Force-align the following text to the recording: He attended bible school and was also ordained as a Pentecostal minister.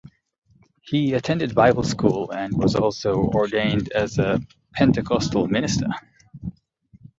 He 0.81 1.13
attended 1.13 1.53
bible 1.53 1.83
school 1.83 2.31
and 2.31 2.57
was 2.57 2.73
also 2.73 3.29
ordained 3.35 3.91
as 3.91 4.17
a 4.17 4.41
Pentecostal 4.73 5.45
minister. 5.47 5.89